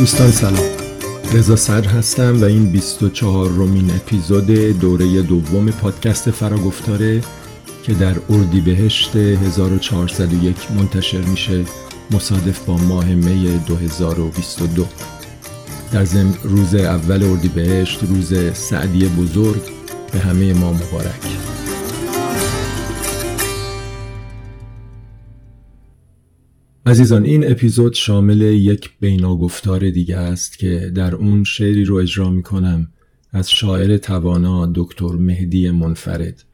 دوستان 0.00 0.30
سلام. 0.30 0.64
رضا 1.32 1.56
سر 1.56 1.84
هستم 1.84 2.40
و 2.40 2.44
این 2.44 2.72
24 2.72 3.48
رومین 3.48 3.90
اپیزود 3.90 4.46
دوره 4.80 5.22
دوم 5.22 5.70
پادکست 5.70 6.30
فراگفتاره 6.30 7.20
که 7.82 7.94
در 7.94 8.14
اردیبهشت 8.30 9.16
1401 9.16 10.56
منتشر 10.78 11.20
میشه 11.20 11.64
مصادف 12.10 12.64
با 12.64 12.76
ماه 12.76 13.04
می 13.04 13.60
2022 13.66 14.86
در 15.92 16.04
ضمن 16.04 16.34
روز 16.42 16.74
اول 16.74 17.22
اردیبهشت 17.22 17.98
روز 18.02 18.34
سعدی 18.54 19.08
بزرگ 19.08 19.62
به 20.12 20.18
همه 20.18 20.52
ما 20.52 20.72
مبارک. 20.72 21.49
عزیزان 26.90 27.24
این 27.24 27.50
اپیزود 27.50 27.94
شامل 27.94 28.40
یک 28.40 28.90
بیناگفتار 29.00 29.90
دیگه 29.90 30.16
است 30.16 30.58
که 30.58 30.92
در 30.94 31.14
اون 31.14 31.44
شعری 31.44 31.84
رو 31.84 31.96
اجرا 31.96 32.30
می 32.30 32.42
کنم 32.42 32.88
از 33.32 33.50
شاعر 33.50 33.96
توانا 33.96 34.72
دکتر 34.74 35.12
مهدی 35.12 35.70
منفرد. 35.70 36.44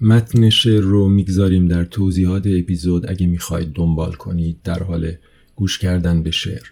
متن 0.00 0.50
شعر 0.50 0.80
رو 0.80 1.08
می‌گذاریم 1.08 1.68
در 1.68 1.84
توضیحات 1.84 2.46
اپیزود. 2.46 3.10
اگه 3.10 3.26
می‌خواید 3.26 3.72
دنبال 3.72 4.12
کنید 4.12 4.56
در 4.64 4.82
حال 4.82 5.12
گوش 5.56 5.78
کردن 5.78 6.22
به 6.22 6.30
شعر. 6.30 6.66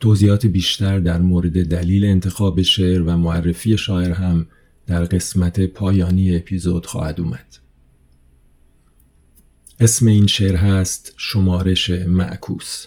توضیحات 0.00 0.46
بیشتر 0.46 0.98
در 0.98 1.20
مورد 1.20 1.68
دلیل 1.68 2.04
انتخاب 2.04 2.62
شعر 2.62 3.02
و 3.02 3.16
معرفی 3.16 3.78
شاعر 3.78 4.12
هم 4.12 4.46
در 4.86 5.04
قسمت 5.04 5.60
پایانی 5.60 6.36
اپیزود 6.36 6.86
خواهد 6.86 7.20
اومد. 7.20 7.63
اسم 9.80 10.06
این 10.06 10.26
شعر 10.26 10.56
هست 10.56 11.12
شمارش 11.16 11.90
معکوس. 11.90 12.86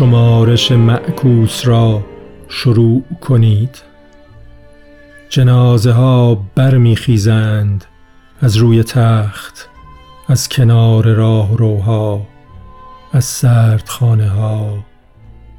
شمارش 0.00 0.72
معکوس 0.72 1.66
را 1.66 2.02
شروع 2.48 3.04
کنید. 3.20 3.82
جنازه 5.28 5.92
ها 5.92 6.46
برمیخیزند 6.54 7.84
از 8.40 8.56
روی 8.56 8.82
تخت 8.82 9.68
از 10.28 10.48
کنار 10.48 11.14
راه 11.14 11.56
روها 11.56 12.26
از 13.12 13.24
سرد 13.24 13.88
خانه 13.88 14.28
ها 14.28 14.78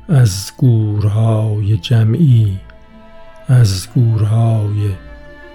از 0.09 0.51
گورهای 0.57 1.77
جمعی 1.77 2.59
از 3.47 3.87
گورهای 3.95 4.89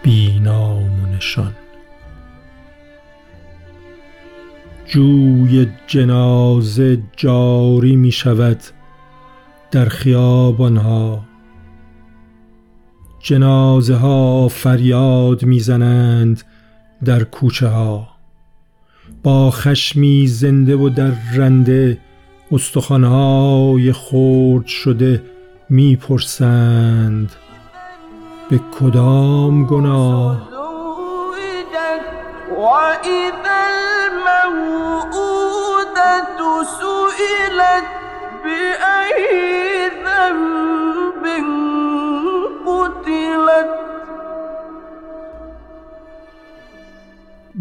بینام 0.03 1.03
و 1.03 1.17
نشان. 1.17 1.53
جوی 4.87 5.67
جنازه 5.87 6.99
جاری 7.17 7.97
می 7.97 8.13
شود 8.13 8.61
در 9.77 9.89
خیابانها. 9.89 11.21
جنازه 13.21 13.95
ها 13.95 14.49
فریاد 14.49 15.45
می‌زنند 15.45 16.43
در 17.05 17.25
کوچه 17.25 17.69
ها 17.69 18.09
با 19.23 19.51
خشمی 19.51 20.27
زنده 20.27 20.77
و 20.77 20.89
در 20.89 21.13
رنده 21.35 21.99
استخوانهای 22.53 23.93
خرد 23.93 24.67
شده 24.67 25.23
می‌پرسند 25.71 27.33
به 28.51 28.61
کدام 28.81 29.67
گناه؟ 29.67 30.49
سئلت 36.81 37.85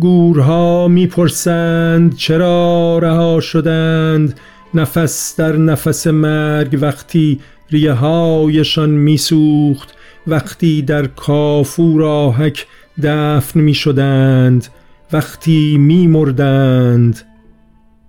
گورها 0.05 0.87
می‌پرسند 0.87 2.15
چرا 2.15 2.99
رها 2.99 3.39
شدند 3.39 4.39
نفس 4.73 5.35
در 5.35 5.55
نفس 5.55 6.07
مرگ 6.07 6.77
وقتی 6.81 7.39
ریه 7.69 7.93
هایشان 7.93 8.89
میسوخت 8.89 9.95
وقتی 10.27 10.81
در 10.81 11.07
کافور 11.07 12.03
آهک 12.03 12.67
دفن 13.03 13.59
می 13.59 13.73
شدند 13.73 14.67
وقتی 15.13 15.77
می 15.77 16.07
مردند 16.07 17.21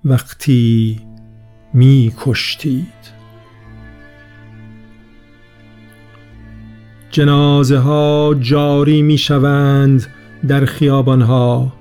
وقتی 0.04 1.00
می 1.74 2.12
کشتید 2.20 2.86
جنازه 7.10 7.78
ها 7.78 8.36
جاری 8.40 9.02
می 9.02 9.18
شوند 9.18 10.06
در 10.48 10.65
خیابان 10.65 11.22
ها 11.22 11.72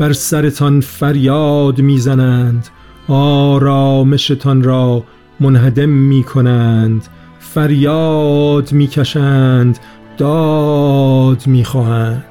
بر 0.00 0.12
سرتان 0.12 0.80
فریاد 0.80 1.80
می 1.80 1.98
زنند 1.98 2.68
آرامشتان 3.08 4.62
را 4.62 5.04
منهدم 5.40 5.88
می 5.88 6.22
کنند 6.22 7.06
فریاد 7.38 8.72
می 8.72 8.86
کشند 8.86 9.78
داد 10.18 11.46
می 11.46 11.64
خواهند 11.64 12.24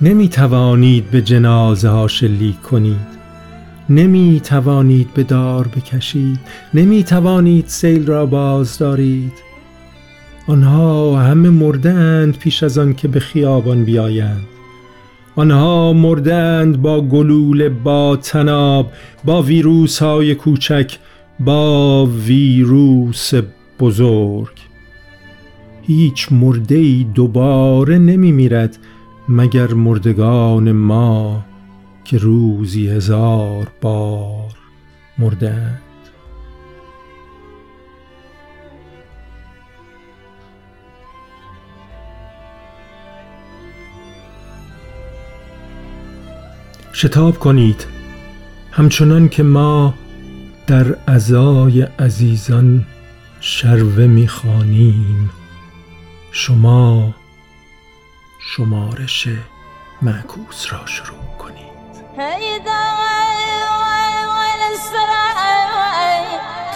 نمی 0.00 0.28
توانید 0.28 1.10
به 1.10 1.22
جنازه 1.22 1.88
ها 1.88 2.08
شلیک 2.08 2.62
کنید. 2.62 3.22
نمی 3.90 4.40
توانید 4.44 5.14
به 5.14 5.22
دار 5.22 5.68
بکشید. 5.68 6.40
نمی 6.74 7.04
توانید 7.04 7.64
سیل 7.68 8.06
را 8.06 8.26
باز 8.26 8.78
دارید 8.78 9.51
آنها 10.52 11.20
همه 11.20 11.50
مردند 11.50 12.38
پیش 12.38 12.62
از 12.62 12.78
آن 12.78 12.94
که 12.94 13.08
به 13.08 13.20
خیابان 13.20 13.84
بیایند. 13.84 14.46
آنها 15.36 15.92
مردند 15.92 16.82
با 16.82 17.00
گلوله 17.00 17.68
با 17.68 18.16
تناب 18.16 18.92
با 19.24 19.42
ویروس 19.42 20.02
های 20.02 20.34
کوچک 20.34 20.98
با 21.40 22.06
ویروس 22.06 23.32
بزرگ. 23.80 24.56
هیچ 25.82 26.32
مرده 26.32 26.74
ای 26.74 27.06
دوباره 27.14 27.98
نمی 27.98 28.32
میرد 28.32 28.78
مگر 29.28 29.74
مردگان 29.74 30.72
ما 30.72 31.44
که 32.04 32.18
روزی 32.18 32.88
هزار 32.88 33.68
بار 33.80 34.52
مردند 35.18 35.91
شتاب 46.92 47.38
کنید. 47.38 47.86
همچنان 48.72 49.28
که 49.28 49.42
ما 49.42 49.94
در 50.66 50.96
ازای 51.06 51.82
عزیزان 51.82 52.86
شروه 53.40 54.06
می‌خوانیم. 54.06 55.30
شما 56.32 57.14
شمارش 58.40 59.28
معکوس 60.02 60.72
را 60.72 60.86
شروع 60.86 61.36
کنید. 61.38 61.72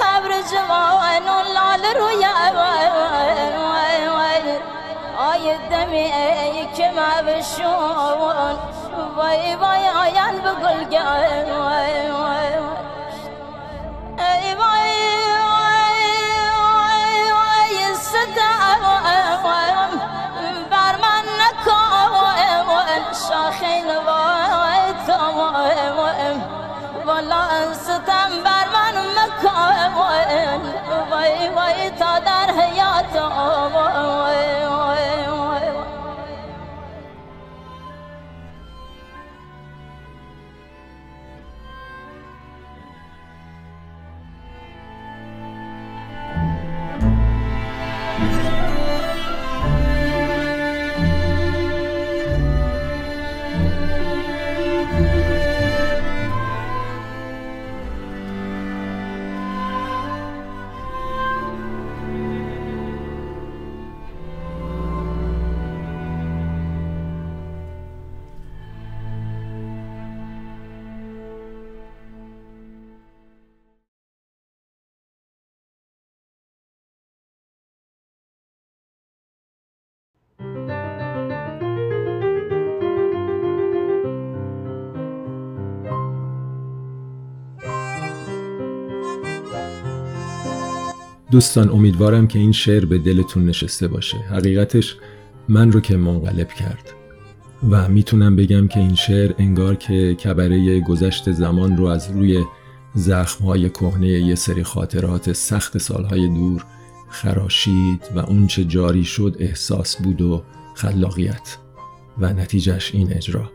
قبر 0.00 0.42
که 6.76 6.90
ما 6.96 7.22
بشون 7.22 8.75
وای 9.16 9.54
وای 9.56 9.88
آیان 9.88 10.34
بگل 10.44 10.84
گل 10.84 11.50
وای 11.52 12.10
وای 12.10 12.52
ای 14.18 14.54
وای 14.54 14.92
وای 15.44 16.02
وای 17.32 17.94
صدا 17.94 18.56
بر 20.70 20.96
من 21.02 21.24
نکن 21.40 21.76
شاخین 23.28 23.86
وای 24.06 24.92
تو 25.06 25.18
والا 27.06 27.74
ستم 27.74 28.30
بر 28.44 28.66
من 28.74 28.94
مکن 29.16 29.94
وای 31.10 31.48
وای 31.48 31.90
تا 31.90 32.18
در 32.18 32.50
حیات 32.60 33.16
وای 33.74 34.35
دوستان 91.30 91.70
امیدوارم 91.70 92.26
که 92.26 92.38
این 92.38 92.52
شعر 92.52 92.84
به 92.84 92.98
دلتون 92.98 93.46
نشسته 93.46 93.88
باشه. 93.88 94.16
حقیقتش 94.16 94.96
من 95.48 95.72
رو 95.72 95.80
که 95.80 95.96
منقلب 95.96 96.48
کرد. 96.48 96.92
و 97.70 97.88
می‌تونم 97.88 98.36
بگم 98.36 98.68
که 98.68 98.80
این 98.80 98.94
شعر 98.94 99.32
انگار 99.38 99.74
که 99.74 100.14
کبره 100.14 100.80
گذشت 100.80 101.32
زمان 101.32 101.76
رو 101.76 101.86
از 101.86 102.10
روی 102.10 102.44
زخمهای 102.94 103.70
کهنه 103.70 104.08
یه 104.08 104.34
سری 104.34 104.62
خاطرات 104.62 105.32
سخت 105.32 105.78
سالهای 105.78 106.28
دور 106.28 106.64
خراشید 107.08 108.00
و 108.14 108.18
اونچه 108.18 108.64
جاری 108.64 109.04
شد 109.04 109.36
احساس 109.38 109.96
بود 109.96 110.22
و 110.22 110.42
خلاقیت. 110.74 111.56
و 112.18 112.32
نتیجهش 112.32 112.94
این 112.94 113.12
اجرا. 113.12 113.50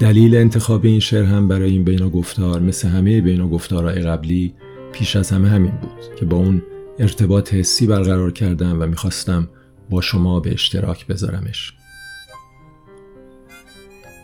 دلیل 0.00 0.36
انتخاب 0.36 0.84
این 0.84 1.00
شعر 1.00 1.24
هم 1.24 1.48
برای 1.48 1.70
این 1.70 1.84
بینا 1.84 2.10
گفتار 2.10 2.60
مثل 2.60 2.88
همه 2.88 3.20
بینا 3.20 3.48
گفتارهای 3.48 4.02
قبلی 4.02 4.54
پیش 4.94 5.16
از 5.16 5.30
همه 5.30 5.48
همین 5.48 5.70
بود 5.70 6.16
که 6.18 6.24
با 6.24 6.36
اون 6.36 6.62
ارتباط 6.98 7.54
حسی 7.54 7.86
برقرار 7.86 8.32
کردم 8.32 8.82
و 8.82 8.86
می‌خواستم 8.86 9.48
با 9.90 10.00
شما 10.00 10.40
به 10.40 10.52
اشتراک 10.52 11.06
بذارمش. 11.06 11.72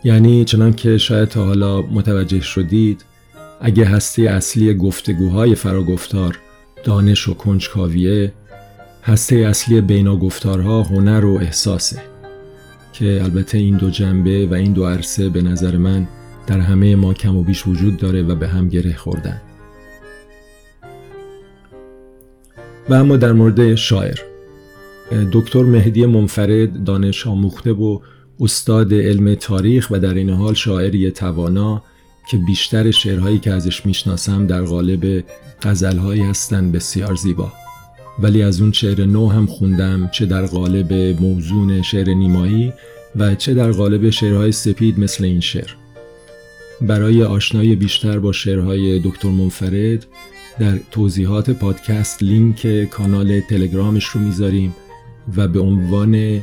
یعنی 0.03 0.45
چنان 0.45 0.73
که 0.73 0.97
شاید 0.97 1.29
تا 1.29 1.45
حالا 1.45 1.81
متوجه 1.81 2.41
شدید 2.41 3.05
اگه 3.61 3.85
هسته 3.85 4.21
اصلی 4.21 4.73
گفتگوهای 4.73 5.55
فراگفتار 5.55 6.39
دانش 6.83 7.27
و 7.27 7.33
کنجکاویه 7.33 8.33
هسته 9.03 9.35
اصلی 9.35 9.81
بینا 9.81 10.15
گفتارها 10.15 10.83
هنر 10.83 11.25
و 11.25 11.37
احساسه 11.37 12.01
که 12.93 13.21
البته 13.23 13.57
این 13.57 13.77
دو 13.77 13.89
جنبه 13.89 14.47
و 14.47 14.53
این 14.53 14.73
دو 14.73 14.85
عرصه 14.85 15.29
به 15.29 15.41
نظر 15.41 15.77
من 15.77 16.07
در 16.47 16.59
همه 16.59 16.95
ما 16.95 17.13
کم 17.13 17.35
و 17.35 17.43
بیش 17.43 17.67
وجود 17.67 17.97
داره 17.97 18.23
و 18.23 18.35
به 18.35 18.47
هم 18.47 18.69
گره 18.69 18.95
خوردن. 18.95 19.41
و 22.89 22.93
اما 22.93 23.17
در 23.17 23.33
مورد 23.33 23.75
شاعر. 23.75 24.19
دکتر 25.31 25.63
مهدی 25.63 26.05
منفرد 26.05 26.83
دانش 26.83 27.27
آموخته 27.27 27.71
و 27.71 27.99
استاد 28.39 28.93
علم 28.93 29.35
تاریخ 29.35 29.87
و 29.91 29.99
در 29.99 30.13
این 30.13 30.29
حال 30.29 30.53
شاعری 30.53 31.11
توانا 31.11 31.83
که 32.29 32.37
بیشتر 32.37 32.91
شعرهایی 32.91 33.39
که 33.39 33.51
ازش 33.51 33.85
می‌شناسم 33.85 34.47
در 34.47 34.61
قالب 34.61 35.23
غزلهایی 35.61 36.21
هستند 36.21 36.71
بسیار 36.71 37.15
زیبا. 37.15 37.51
ولی 38.19 38.43
از 38.43 38.61
اون 38.61 38.71
شعر 38.71 39.05
نو 39.05 39.29
هم 39.29 39.45
خوندم 39.45 40.09
چه 40.13 40.25
در 40.25 40.45
قالب 40.45 40.93
موزون 41.21 41.81
شعر 41.81 42.13
نیمایی 42.13 42.73
و 43.15 43.35
چه 43.35 43.53
در 43.53 43.71
قالب 43.71 44.09
شعرهای 44.09 44.51
سپید 44.51 44.99
مثل 44.99 45.23
این 45.23 45.39
شعر. 45.39 45.80
برای 46.81 47.23
آشنایی 47.23 47.75
بیشتر 47.75 48.19
با 48.19 48.31
شعرهای 48.31 48.99
دکتر 48.99 49.29
منفرد 49.29 50.05
در 50.59 50.79
توضیحات 50.91 51.49
پادکست 51.49 52.23
لینک 52.23 52.89
کانال 52.89 53.39
تلگرامش 53.39 54.05
رو 54.05 54.21
می‌ذاریم 54.21 54.75
و 55.37 55.47
به 55.47 55.59
عنوان 55.59 56.41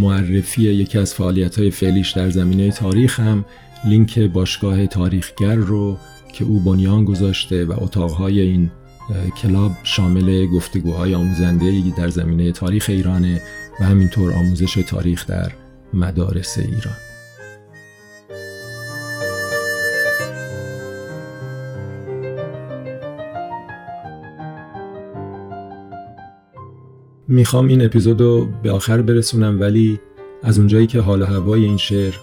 معرفی 0.00 0.62
یکی 0.62 0.98
از 0.98 1.14
فعالیت 1.14 1.58
های 1.58 1.70
فعلیش 1.70 2.10
در 2.10 2.30
زمینه 2.30 2.70
تاریخ 2.70 3.20
هم 3.20 3.44
لینک 3.84 4.18
باشگاه 4.18 4.86
تاریخگر 4.86 5.54
رو 5.54 5.96
که 6.32 6.44
او 6.44 6.60
بنیان 6.60 7.04
گذاشته 7.04 7.64
و 7.64 7.74
اتاقهای 7.76 8.40
این 8.40 8.70
کلاب 9.42 9.72
شامل 9.82 10.46
گفتگوهای 10.46 11.14
آموزنده 11.14 11.82
در 11.98 12.08
زمینه 12.08 12.52
تاریخ 12.52 12.86
ایرانه 12.88 13.42
و 13.80 13.84
همینطور 13.84 14.32
آموزش 14.32 14.74
تاریخ 14.74 15.26
در 15.26 15.52
مدارس 15.94 16.58
ایران. 16.58 17.15
می‌خوام 27.28 27.68
این 27.68 27.84
اپیزود 27.84 28.20
رو 28.20 28.48
به 28.62 28.70
آخر 28.70 29.02
برسونم 29.02 29.60
ولی 29.60 30.00
از 30.42 30.58
اونجایی 30.58 30.86
که 30.86 31.00
حال 31.00 31.22
و 31.22 31.24
هوای 31.24 31.64
این 31.64 31.76
شعر 31.76 32.14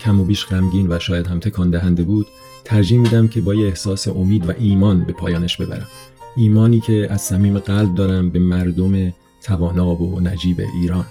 کم 0.00 0.20
و 0.20 0.24
بیش 0.24 0.46
غمگین 0.46 0.86
و 0.92 0.98
شاید 0.98 1.26
هم 1.26 1.40
تکان 1.40 1.70
دهنده 1.70 2.02
بود 2.02 2.26
ترجیح 2.64 2.98
میدم 2.98 3.28
که 3.28 3.40
با 3.40 3.54
یه 3.54 3.66
احساس 3.66 4.08
امید 4.08 4.48
و 4.48 4.52
ایمان 4.58 5.04
به 5.04 5.12
پایانش 5.12 5.56
ببرم. 5.56 5.86
ایمانی 6.36 6.80
که 6.80 7.06
از 7.10 7.20
صمیم 7.20 7.58
قلب 7.58 7.94
دارم 7.94 8.30
به 8.30 8.38
مردم 8.38 9.12
توانا 9.42 9.94
و 9.94 10.20
نجیب 10.20 10.60
ایران. 10.80 11.04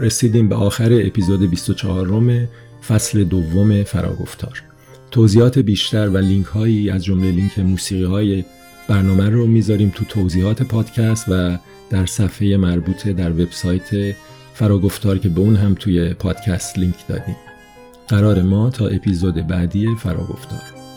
رسیدیم 0.00 0.48
به 0.48 0.54
آخر 0.54 0.92
اپیزود 0.92 1.50
24 1.50 2.06
روم 2.06 2.48
فصل 2.88 3.24
دوم 3.24 3.82
فراگفتار. 3.82 4.62
توضیحات 5.10 5.58
بیشتر 5.58 6.08
و 6.08 6.16
لینک 6.16 6.46
هایی 6.46 6.90
از 6.90 7.04
جمله 7.04 7.30
لینک 7.30 7.58
موسیقی 7.58 8.04
های 8.04 8.44
برنامه 8.88 9.28
رو 9.28 9.46
می‌ذاریم 9.46 9.92
تو 9.94 10.04
توضیحات 10.04 10.62
پادکست 10.62 11.24
و 11.28 11.58
در 11.90 12.06
صفحه 12.06 12.56
مربوطه 12.56 13.12
در 13.12 13.30
وبسایت 13.30 14.14
فراگفتار 14.54 15.18
که 15.18 15.28
به 15.28 15.40
اون 15.40 15.56
هم 15.56 15.74
توی 15.74 16.14
پادکست 16.14 16.78
لینک 16.78 17.06
دادیم. 17.08 17.36
قرار 18.08 18.42
ما 18.42 18.70
تا 18.70 18.86
اپیزود 18.86 19.34
بعدی 19.46 19.88
فراگفتار. 19.98 20.87